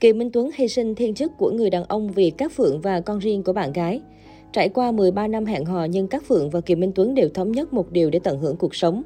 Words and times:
Kiều 0.00 0.14
Minh 0.14 0.30
Tuấn 0.32 0.50
hy 0.54 0.68
sinh 0.68 0.94
thiên 0.94 1.14
chức 1.14 1.36
của 1.36 1.50
người 1.50 1.70
đàn 1.70 1.84
ông 1.84 2.12
vì 2.12 2.30
các 2.30 2.52
Phượng 2.52 2.80
và 2.80 3.00
con 3.00 3.18
riêng 3.18 3.42
của 3.42 3.52
bạn 3.52 3.72
gái. 3.72 4.00
Trải 4.52 4.68
qua 4.68 4.92
13 4.92 5.28
năm 5.28 5.44
hẹn 5.44 5.64
hò, 5.64 5.84
nhưng 5.84 6.08
các 6.08 6.24
Phượng 6.24 6.50
và 6.50 6.60
Kiều 6.60 6.76
Minh 6.76 6.92
Tuấn 6.94 7.14
đều 7.14 7.28
thống 7.28 7.52
nhất 7.52 7.72
một 7.72 7.92
điều 7.92 8.10
để 8.10 8.18
tận 8.18 8.38
hưởng 8.38 8.56
cuộc 8.56 8.74
sống. 8.74 9.02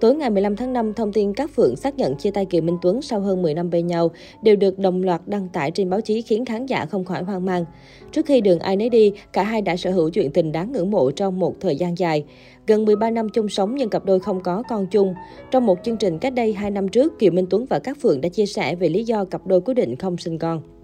Tối 0.00 0.14
ngày 0.14 0.30
15 0.30 0.56
tháng 0.56 0.72
5, 0.72 0.94
thông 0.94 1.12
tin 1.12 1.34
các 1.34 1.50
Phượng 1.50 1.76
xác 1.76 1.94
nhận 1.94 2.16
chia 2.16 2.30
tay 2.30 2.44
Kiều 2.44 2.62
Minh 2.62 2.78
Tuấn 2.82 3.02
sau 3.02 3.20
hơn 3.20 3.42
10 3.42 3.54
năm 3.54 3.70
bên 3.70 3.86
nhau 3.86 4.10
đều 4.42 4.56
được 4.56 4.78
đồng 4.78 5.02
loạt 5.02 5.20
đăng 5.26 5.48
tải 5.48 5.70
trên 5.70 5.90
báo 5.90 6.00
chí 6.00 6.22
khiến 6.22 6.44
khán 6.44 6.66
giả 6.66 6.86
không 6.86 7.04
khỏi 7.04 7.22
hoang 7.22 7.44
mang. 7.44 7.64
Trước 8.12 8.26
khi 8.26 8.40
đường 8.40 8.58
ai 8.58 8.76
nấy 8.76 8.88
đi, 8.88 9.12
cả 9.32 9.42
hai 9.42 9.62
đã 9.62 9.76
sở 9.76 9.90
hữu 9.90 10.10
chuyện 10.10 10.30
tình 10.30 10.52
đáng 10.52 10.72
ngưỡng 10.72 10.90
mộ 10.90 11.10
trong 11.10 11.38
một 11.38 11.54
thời 11.60 11.76
gian 11.76 11.98
dài. 11.98 12.24
Gần 12.66 12.84
13 12.84 13.10
năm 13.10 13.28
chung 13.28 13.48
sống 13.48 13.74
nhưng 13.74 13.90
cặp 13.90 14.04
đôi 14.04 14.20
không 14.20 14.40
có 14.42 14.62
con 14.68 14.86
chung. 14.86 15.14
Trong 15.50 15.66
một 15.66 15.78
chương 15.84 15.96
trình 15.96 16.18
cách 16.18 16.34
đây 16.34 16.52
2 16.52 16.70
năm 16.70 16.88
trước, 16.88 17.18
Kiều 17.18 17.32
Minh 17.32 17.46
Tuấn 17.50 17.66
và 17.70 17.78
các 17.78 17.98
Phượng 18.00 18.20
đã 18.20 18.28
chia 18.28 18.46
sẻ 18.46 18.74
về 18.74 18.88
lý 18.88 19.04
do 19.04 19.24
cặp 19.24 19.46
đôi 19.46 19.60
quyết 19.60 19.74
định 19.74 19.96
không 19.96 20.16
sinh 20.16 20.38
con. 20.38 20.75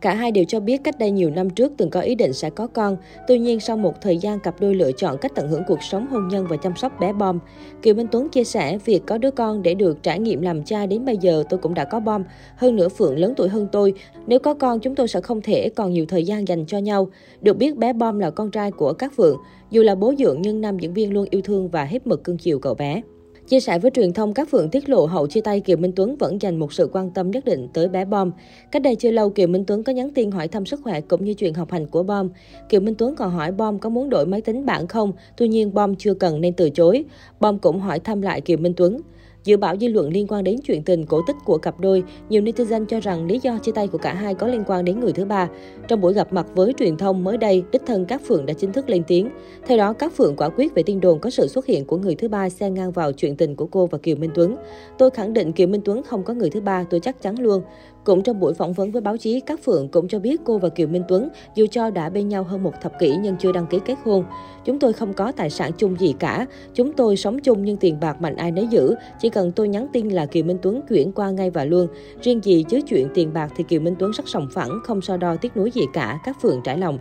Cả 0.00 0.14
hai 0.14 0.32
đều 0.32 0.44
cho 0.44 0.60
biết 0.60 0.80
cách 0.84 0.98
đây 0.98 1.10
nhiều 1.10 1.30
năm 1.30 1.50
trước 1.50 1.72
từng 1.76 1.90
có 1.90 2.00
ý 2.00 2.14
định 2.14 2.32
sẽ 2.32 2.50
có 2.50 2.66
con. 2.66 2.96
Tuy 3.28 3.38
nhiên, 3.38 3.60
sau 3.60 3.76
một 3.76 4.00
thời 4.00 4.18
gian 4.18 4.40
cặp 4.40 4.60
đôi 4.60 4.74
lựa 4.74 4.92
chọn 4.92 5.18
cách 5.18 5.32
tận 5.34 5.48
hưởng 5.48 5.62
cuộc 5.66 5.82
sống 5.82 6.06
hôn 6.06 6.28
nhân 6.28 6.46
và 6.48 6.56
chăm 6.56 6.76
sóc 6.76 7.00
bé 7.00 7.12
bom. 7.12 7.38
Kiều 7.82 7.94
Minh 7.94 8.06
Tuấn 8.12 8.28
chia 8.28 8.44
sẻ 8.44 8.78
việc 8.84 9.02
có 9.06 9.18
đứa 9.18 9.30
con 9.30 9.62
để 9.62 9.74
được 9.74 10.02
trải 10.02 10.18
nghiệm 10.18 10.42
làm 10.42 10.64
cha 10.64 10.86
đến 10.86 11.04
bây 11.04 11.16
giờ 11.16 11.44
tôi 11.48 11.58
cũng 11.58 11.74
đã 11.74 11.84
có 11.84 12.00
bom. 12.00 12.24
Hơn 12.56 12.76
nữa 12.76 12.88
Phượng 12.88 13.18
lớn 13.18 13.34
tuổi 13.36 13.48
hơn 13.48 13.68
tôi. 13.72 13.94
Nếu 14.26 14.38
có 14.38 14.54
con 14.54 14.80
chúng 14.80 14.94
tôi 14.94 15.08
sẽ 15.08 15.20
không 15.20 15.40
thể 15.42 15.68
còn 15.68 15.92
nhiều 15.92 16.06
thời 16.08 16.24
gian 16.24 16.48
dành 16.48 16.66
cho 16.66 16.78
nhau. 16.78 17.08
Được 17.40 17.56
biết 17.56 17.76
bé 17.76 17.92
bom 17.92 18.18
là 18.18 18.30
con 18.30 18.50
trai 18.50 18.70
của 18.70 18.92
các 18.92 19.12
Phượng. 19.16 19.36
Dù 19.70 19.82
là 19.82 19.94
bố 19.94 20.14
dưỡng 20.18 20.42
nhưng 20.42 20.60
nam 20.60 20.78
diễn 20.78 20.94
viên 20.94 21.12
luôn 21.12 21.26
yêu 21.30 21.42
thương 21.42 21.68
và 21.68 21.84
hết 21.84 22.06
mực 22.06 22.24
cưng 22.24 22.38
chiều 22.38 22.58
cậu 22.58 22.74
bé. 22.74 23.02
Chia 23.48 23.60
sẻ 23.60 23.78
với 23.78 23.90
truyền 23.90 24.12
thông, 24.12 24.34
các 24.34 24.48
Phượng 24.50 24.70
tiết 24.70 24.88
lộ 24.88 25.06
hậu 25.06 25.26
chia 25.26 25.40
tay 25.40 25.60
Kiều 25.60 25.76
Minh 25.76 25.92
Tuấn 25.96 26.16
vẫn 26.16 26.42
dành 26.42 26.56
một 26.56 26.72
sự 26.72 26.90
quan 26.92 27.10
tâm 27.10 27.30
nhất 27.30 27.44
định 27.44 27.68
tới 27.72 27.88
bé 27.88 28.04
Bom. 28.04 28.30
Cách 28.70 28.82
đây 28.82 28.94
chưa 28.96 29.10
lâu, 29.10 29.30
Kiều 29.30 29.46
Minh 29.46 29.64
Tuấn 29.64 29.84
có 29.84 29.92
nhắn 29.92 30.10
tin 30.14 30.30
hỏi 30.30 30.48
thăm 30.48 30.66
sức 30.66 30.80
khỏe 30.84 31.00
cũng 31.00 31.24
như 31.24 31.34
chuyện 31.34 31.54
học 31.54 31.70
hành 31.70 31.86
của 31.86 32.02
Bom. 32.02 32.28
Kiều 32.68 32.80
Minh 32.80 32.94
Tuấn 32.94 33.14
còn 33.16 33.30
hỏi 33.30 33.52
Bom 33.52 33.78
có 33.78 33.88
muốn 33.88 34.10
đổi 34.10 34.26
máy 34.26 34.40
tính 34.40 34.66
bảng 34.66 34.86
không, 34.86 35.12
tuy 35.36 35.48
nhiên 35.48 35.74
Bom 35.74 35.94
chưa 35.94 36.14
cần 36.14 36.40
nên 36.40 36.54
từ 36.54 36.70
chối. 36.70 37.04
Bom 37.40 37.58
cũng 37.58 37.80
hỏi 37.80 37.98
thăm 37.98 38.22
lại 38.22 38.40
Kiều 38.40 38.58
Minh 38.58 38.72
Tuấn. 38.76 39.00
Dự 39.48 39.56
báo 39.56 39.76
dư 39.80 39.88
luận 39.88 40.08
liên 40.08 40.26
quan 40.26 40.44
đến 40.44 40.56
chuyện 40.64 40.82
tình 40.82 41.06
cổ 41.06 41.22
tích 41.26 41.36
của 41.44 41.58
cặp 41.58 41.80
đôi, 41.80 42.02
nhiều 42.28 42.42
netizen 42.42 42.84
cho 42.84 43.00
rằng 43.00 43.26
lý 43.26 43.40
do 43.42 43.58
chia 43.58 43.72
tay 43.72 43.88
của 43.88 43.98
cả 43.98 44.14
hai 44.14 44.34
có 44.34 44.46
liên 44.46 44.64
quan 44.66 44.84
đến 44.84 45.00
người 45.00 45.12
thứ 45.12 45.24
ba. 45.24 45.48
Trong 45.88 46.00
buổi 46.00 46.14
gặp 46.14 46.32
mặt 46.32 46.46
với 46.54 46.72
truyền 46.78 46.96
thông 46.96 47.24
mới 47.24 47.36
đây, 47.36 47.62
đích 47.72 47.82
thân 47.86 48.04
các 48.04 48.22
Phượng 48.24 48.46
đã 48.46 48.54
chính 48.54 48.72
thức 48.72 48.88
lên 48.88 49.02
tiếng. 49.06 49.30
Theo 49.66 49.78
đó, 49.78 49.92
các 49.92 50.12
Phượng 50.12 50.36
quả 50.36 50.48
quyết 50.48 50.74
về 50.74 50.82
tin 50.82 51.00
đồn 51.00 51.18
có 51.18 51.30
sự 51.30 51.48
xuất 51.48 51.66
hiện 51.66 51.84
của 51.84 51.96
người 51.96 52.14
thứ 52.14 52.28
ba 52.28 52.48
xen 52.48 52.74
ngang 52.74 52.92
vào 52.92 53.12
chuyện 53.12 53.36
tình 53.36 53.56
của 53.56 53.66
cô 53.66 53.86
và 53.86 53.98
Kiều 53.98 54.16
Minh 54.16 54.30
Tuấn. 54.34 54.56
Tôi 54.98 55.10
khẳng 55.10 55.32
định 55.32 55.52
Kiều 55.52 55.66
Minh 55.66 55.80
Tuấn 55.84 56.02
không 56.02 56.22
có 56.22 56.34
người 56.34 56.50
thứ 56.50 56.60
ba, 56.60 56.84
tôi 56.90 57.00
chắc 57.00 57.22
chắn 57.22 57.34
luôn. 57.38 57.62
Cũng 58.08 58.22
trong 58.22 58.40
buổi 58.40 58.54
phỏng 58.54 58.72
vấn 58.72 58.90
với 58.90 59.00
báo 59.00 59.16
chí, 59.16 59.40
các 59.40 59.60
Phượng 59.64 59.88
cũng 59.88 60.08
cho 60.08 60.18
biết 60.18 60.40
cô 60.44 60.58
và 60.58 60.68
Kiều 60.68 60.88
Minh 60.88 61.02
Tuấn 61.08 61.28
dù 61.54 61.66
cho 61.70 61.90
đã 61.90 62.08
bên 62.08 62.28
nhau 62.28 62.44
hơn 62.44 62.62
một 62.62 62.72
thập 62.82 62.98
kỷ 62.98 63.16
nhưng 63.22 63.36
chưa 63.36 63.52
đăng 63.52 63.66
ký 63.66 63.78
kết 63.84 63.94
hôn. 64.04 64.24
Chúng 64.64 64.78
tôi 64.78 64.92
không 64.92 65.14
có 65.14 65.32
tài 65.32 65.50
sản 65.50 65.70
chung 65.78 65.96
gì 66.00 66.14
cả. 66.18 66.46
Chúng 66.74 66.92
tôi 66.92 67.16
sống 67.16 67.38
chung 67.38 67.64
nhưng 67.64 67.76
tiền 67.76 68.00
bạc 68.00 68.20
mạnh 68.20 68.36
ai 68.36 68.50
nấy 68.50 68.66
giữ. 68.66 68.94
Chỉ 69.20 69.28
cần 69.28 69.52
tôi 69.52 69.68
nhắn 69.68 69.86
tin 69.92 70.08
là 70.08 70.26
Kiều 70.26 70.44
Minh 70.44 70.58
Tuấn 70.62 70.80
chuyển 70.88 71.12
qua 71.12 71.30
ngay 71.30 71.50
và 71.50 71.64
luôn. 71.64 71.86
Riêng 72.22 72.40
gì 72.44 72.64
chứ 72.68 72.80
chuyện 72.88 73.08
tiền 73.14 73.32
bạc 73.32 73.52
thì 73.56 73.64
Kiều 73.64 73.80
Minh 73.80 73.94
Tuấn 73.98 74.10
rất 74.10 74.28
sòng 74.28 74.48
phẳng, 74.52 74.80
không 74.84 75.00
so 75.00 75.16
đo 75.16 75.36
tiếc 75.36 75.56
nuối 75.56 75.70
gì 75.70 75.82
cả. 75.92 76.18
Các 76.24 76.36
Phượng 76.42 76.60
trải 76.64 76.78
lòng. 76.78 76.98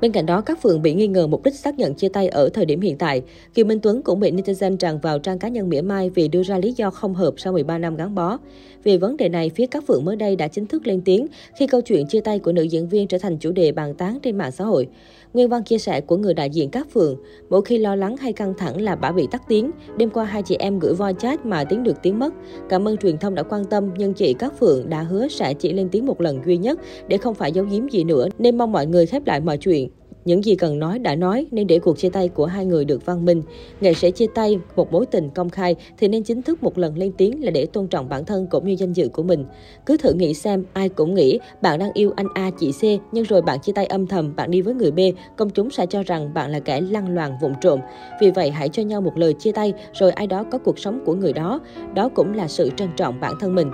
Bên 0.00 0.12
cạnh 0.12 0.26
đó, 0.26 0.40
các 0.40 0.62
phường 0.62 0.82
bị 0.82 0.94
nghi 0.94 1.06
ngờ 1.06 1.26
mục 1.26 1.44
đích 1.44 1.54
xác 1.54 1.78
nhận 1.78 1.94
chia 1.94 2.08
tay 2.08 2.28
ở 2.28 2.48
thời 2.48 2.64
điểm 2.64 2.80
hiện 2.80 2.98
tại. 2.98 3.22
Kiều 3.54 3.64
Minh 3.64 3.80
Tuấn 3.80 4.02
cũng 4.02 4.20
bị 4.20 4.30
netizen 4.30 4.76
tràn 4.76 4.98
vào 4.98 5.18
trang 5.18 5.38
cá 5.38 5.48
nhân 5.48 5.68
mỉa 5.68 5.80
mai 5.80 6.10
vì 6.10 6.28
đưa 6.28 6.42
ra 6.42 6.58
lý 6.58 6.72
do 6.72 6.90
không 6.90 7.14
hợp 7.14 7.34
sau 7.36 7.52
13 7.52 7.78
năm 7.78 7.96
gắn 7.96 8.14
bó. 8.14 8.38
Về 8.84 8.96
vấn 8.98 9.16
đề 9.16 9.28
này, 9.28 9.50
phía 9.50 9.66
các 9.66 9.86
phượng 9.86 10.04
mới 10.04 10.16
đây 10.16 10.36
đã 10.36 10.48
chính 10.48 10.66
thức 10.66 10.86
lên 10.86 11.00
tiếng 11.04 11.26
khi 11.58 11.66
câu 11.66 11.80
chuyện 11.80 12.06
chia 12.06 12.20
tay 12.20 12.38
của 12.38 12.52
nữ 12.52 12.62
diễn 12.62 12.88
viên 12.88 13.06
trở 13.06 13.18
thành 13.18 13.38
chủ 13.38 13.52
đề 13.52 13.72
bàn 13.72 13.94
tán 13.94 14.18
trên 14.22 14.38
mạng 14.38 14.52
xã 14.52 14.64
hội. 14.64 14.88
Nguyên 15.34 15.48
văn 15.48 15.64
chia 15.64 15.78
sẻ 15.78 16.00
của 16.00 16.16
người 16.16 16.34
đại 16.34 16.50
diện 16.50 16.70
các 16.70 16.90
phường, 16.90 17.16
mỗi 17.50 17.62
khi 17.62 17.78
lo 17.78 17.96
lắng 17.96 18.16
hay 18.16 18.32
căng 18.32 18.54
thẳng 18.58 18.80
là 18.80 18.96
bà 18.96 19.12
bị 19.12 19.26
tắt 19.30 19.42
tiếng. 19.48 19.70
Đêm 19.96 20.10
qua 20.10 20.24
hai 20.24 20.42
chị 20.42 20.56
em 20.58 20.78
gửi 20.78 20.94
voi 20.94 21.14
chat 21.18 21.46
mà 21.46 21.64
tiếng 21.64 21.82
được 21.82 22.02
tiếng 22.02 22.18
mất. 22.18 22.34
Cảm 22.68 22.88
ơn 22.88 22.96
truyền 22.96 23.18
thông 23.18 23.34
đã 23.34 23.42
quan 23.42 23.64
tâm, 23.64 23.90
nhưng 23.98 24.14
chị 24.14 24.34
các 24.34 24.58
phượng 24.58 24.88
đã 24.88 25.02
hứa 25.02 25.28
sẽ 25.28 25.54
chỉ 25.54 25.72
lên 25.72 25.88
tiếng 25.88 26.06
một 26.06 26.20
lần 26.20 26.40
duy 26.46 26.56
nhất 26.56 26.80
để 27.08 27.16
không 27.16 27.34
phải 27.34 27.52
giấu 27.52 27.64
giếm 27.70 27.88
gì 27.88 28.04
nữa, 28.04 28.28
nên 28.38 28.58
mong 28.58 28.72
mọi 28.72 28.86
người 28.86 29.06
khép 29.06 29.26
lại 29.26 29.40
mọi 29.40 29.58
chuyện. 29.58 29.88
Những 30.26 30.44
gì 30.44 30.54
cần 30.54 30.78
nói 30.78 30.98
đã 30.98 31.14
nói 31.14 31.46
nên 31.50 31.66
để 31.66 31.78
cuộc 31.78 31.98
chia 31.98 32.08
tay 32.08 32.28
của 32.28 32.46
hai 32.46 32.66
người 32.66 32.84
được 32.84 33.06
văn 33.06 33.24
minh. 33.24 33.42
Nghệ 33.80 33.94
sĩ 33.94 34.10
chia 34.10 34.26
tay 34.34 34.58
một 34.76 34.92
mối 34.92 35.06
tình 35.06 35.30
công 35.30 35.50
khai 35.50 35.76
thì 35.98 36.08
nên 36.08 36.22
chính 36.22 36.42
thức 36.42 36.62
một 36.62 36.78
lần 36.78 36.98
lên 36.98 37.12
tiếng 37.12 37.44
là 37.44 37.50
để 37.50 37.66
tôn 37.66 37.86
trọng 37.86 38.08
bản 38.08 38.24
thân 38.24 38.46
cũng 38.50 38.66
như 38.66 38.76
danh 38.78 38.92
dự 38.92 39.08
của 39.08 39.22
mình. 39.22 39.44
Cứ 39.86 39.96
thử 39.96 40.12
nghĩ 40.12 40.34
xem, 40.34 40.64
ai 40.72 40.88
cũng 40.88 41.14
nghĩ 41.14 41.38
bạn 41.62 41.78
đang 41.78 41.92
yêu 41.92 42.12
anh 42.16 42.26
A 42.34 42.50
chị 42.50 42.72
C 42.72 43.02
nhưng 43.12 43.24
rồi 43.24 43.42
bạn 43.42 43.60
chia 43.60 43.72
tay 43.72 43.86
âm 43.86 44.06
thầm, 44.06 44.36
bạn 44.36 44.50
đi 44.50 44.62
với 44.62 44.74
người 44.74 44.90
B, 44.90 45.00
công 45.36 45.50
chúng 45.50 45.70
sẽ 45.70 45.86
cho 45.86 46.02
rằng 46.02 46.34
bạn 46.34 46.50
là 46.50 46.60
kẻ 46.60 46.80
lăng 46.80 47.14
loàn 47.14 47.32
vụng 47.42 47.54
trộm. 47.60 47.80
Vì 48.20 48.30
vậy 48.30 48.50
hãy 48.50 48.68
cho 48.68 48.82
nhau 48.82 49.00
một 49.00 49.18
lời 49.18 49.32
chia 49.32 49.52
tay 49.52 49.72
rồi 49.92 50.10
ai 50.10 50.26
đó 50.26 50.44
có 50.50 50.58
cuộc 50.58 50.78
sống 50.78 51.00
của 51.04 51.14
người 51.14 51.32
đó. 51.32 51.60
Đó 51.94 52.08
cũng 52.08 52.34
là 52.34 52.48
sự 52.48 52.70
trân 52.76 52.88
trọng 52.96 53.20
bản 53.20 53.34
thân 53.40 53.54
mình. 53.54 53.70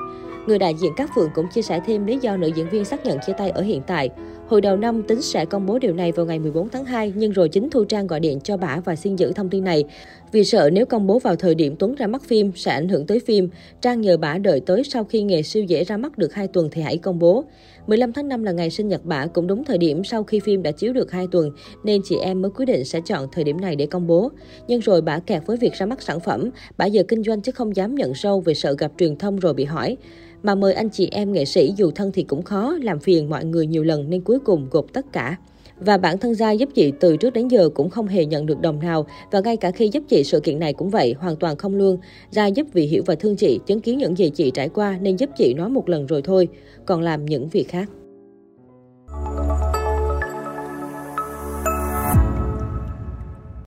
Người 0.47 0.59
đại 0.59 0.75
diện 0.75 0.93
các 0.97 1.11
phượng 1.15 1.31
cũng 1.35 1.47
chia 1.55 1.63
sẻ 1.63 1.81
thêm 1.87 2.07
lý 2.07 2.19
do 2.23 2.37
nữ 2.37 2.51
diễn 2.57 2.69
viên 2.71 2.85
xác 2.85 3.07
nhận 3.07 3.19
chia 3.27 3.33
tay 3.33 3.51
ở 3.51 3.63
hiện 3.63 3.83
tại. 3.87 4.11
Hồi 4.49 4.61
đầu 4.61 4.77
năm 4.77 5.03
tính 5.03 5.23
sẽ 5.23 5.45
công 5.45 5.67
bố 5.67 5.79
điều 5.79 5.95
này 5.95 6.13
vào 6.13 6.27
ngày 6.27 6.39
14 6.39 6.69
tháng 6.69 6.85
2, 6.85 7.13
nhưng 7.17 7.33
rồi 7.33 7.49
chính 7.49 7.71
Thu 7.71 7.85
Trang 7.85 8.07
gọi 8.07 8.21
điện 8.21 8.41
cho 8.41 8.57
bà 8.57 8.81
và 8.85 8.97
xin 8.97 9.17
giữ 9.17 9.33
thông 9.33 9.49
tin 9.49 9.65
này. 9.65 9.85
Vì 10.33 10.45
sợ 10.45 10.71
nếu 10.73 10.87
công 10.87 11.07
bố 11.07 11.19
vào 11.19 11.37
thời 11.37 11.55
điểm 11.55 11.77
Tuấn 11.79 11.95
ra 11.95 12.07
mắt 12.07 12.23
phim 12.23 12.53
sẽ 12.55 12.71
ảnh 12.71 12.89
hưởng 12.89 13.07
tới 13.07 13.21
phim, 13.21 13.49
Trang 13.81 14.01
nhờ 14.01 14.17
bà 14.17 14.39
đợi 14.39 14.61
tới 14.61 14.85
sau 14.85 15.05
khi 15.05 15.23
nghề 15.23 15.43
siêu 15.43 15.65
dễ 15.65 15.85
ra 15.85 15.97
mắt 15.97 16.19
được 16.19 16.35
2 16.35 16.49
tuần 16.49 16.69
thì 16.73 16.83
hãy 16.83 16.99
công 16.99 17.19
bố. 17.19 17.45
15 17.87 18.13
tháng 18.13 18.29
5 18.29 18.45
là 18.45 18.53
ngày 18.53 18.71
sinh 18.71 18.89
nhật 18.89 19.05
bà, 19.05 19.27
cũng 19.27 19.47
đúng 19.47 19.65
thời 19.65 19.79
điểm 19.79 20.05
sau 20.05 20.25
khi 20.25 20.41
phim 20.41 20.63
đã 20.63 20.71
chiếu 20.71 20.93
được 20.93 21.13
2 21.13 21.27
tuần, 21.31 21.51
nên 21.85 22.01
chị 22.05 22.17
em 22.17 22.43
mới 22.43 22.51
quyết 22.51 22.67
định 22.67 22.85
sẽ 22.85 23.01
chọn 23.01 23.27
thời 23.33 23.45
điểm 23.45 23.61
này 23.61 23.77
để 23.77 23.87
công 23.87 24.07
bố. 24.07 24.31
Nhưng 24.69 24.81
rồi 24.81 25.03
bà 25.03 25.19
kẹt 25.19 25.43
với 25.47 25.57
việc 25.57 25.75
ra 25.75 25.87
mắt 25.87 26.03
sản 26.03 26.21
phẩm, 26.21 26.51
bà 26.77 26.87
giờ 26.87 27.03
kinh 27.09 27.23
doanh 27.23 27.41
chứ 27.41 27.53
không 27.53 27.77
dám 27.77 27.95
nhận 27.95 28.15
sâu 28.15 28.41
vì 28.41 28.55
sợ 28.55 28.75
gặp 28.79 28.93
truyền 28.99 29.17
thông 29.17 29.37
rồi 29.37 29.55
bị 29.55 29.65
hỏi. 29.65 29.97
Mà 30.43 30.55
mời 30.55 30.75
anh 30.75 30.91
chị 30.91 31.09
em 31.13 31.33
nghệ 31.33 31.45
sĩ 31.45 31.73
dù 31.77 31.91
thân 31.91 32.13
thì 32.13 32.23
cũng 32.23 32.43
khó, 32.43 32.77
làm 32.83 33.01
phiền 33.01 33.31
mọi 33.31 33.45
người 33.45 33.67
nhiều 33.67 33.85
lần 33.85 34.11
nên 34.11 34.21
cuối 34.21 34.39
cùng 34.39 34.69
gộp 34.71 34.87
tất 34.93 35.13
cả. 35.13 35.37
Và 35.81 35.97
bản 35.99 36.19
thân 36.19 36.35
Gia 36.35 36.51
giúp 36.51 36.69
chị 36.75 36.93
từ 37.01 37.17
trước 37.17 37.33
đến 37.33 37.49
giờ 37.49 37.69
cũng 37.69 37.91
không 37.91 38.07
hề 38.07 38.25
nhận 38.25 38.47
được 38.47 38.61
đồng 38.61 38.79
nào 38.79 39.07
và 39.31 39.41
ngay 39.41 39.57
cả 39.57 39.71
khi 39.71 39.91
giúp 39.93 40.03
chị 40.09 40.25
sự 40.25 40.41
kiện 40.41 40.59
này 40.59 40.73
cũng 40.73 40.91
vậy, 40.91 41.15
hoàn 41.19 41.37
toàn 41.37 41.57
không 41.57 41.75
lương. 41.75 41.99
Gia 42.31 42.47
giúp 42.47 42.67
vì 42.73 42.87
hiểu 42.87 43.03
và 43.07 43.15
thương 43.15 43.37
chị, 43.37 43.61
chứng 43.67 43.81
kiến 43.81 43.99
những 43.99 44.19
gì 44.19 44.31
chị 44.31 44.51
trải 44.51 44.69
qua 44.69 44.99
nên 45.01 45.17
giúp 45.17 45.31
chị 45.37 45.55
nói 45.55 45.71
một 45.71 45.89
lần 45.89 46.07
rồi 46.07 46.23
thôi, 46.23 46.49
còn 46.87 47.01
làm 47.03 47.27
những 47.27 47.49
việc 47.49 47.69
khác. 47.69 47.89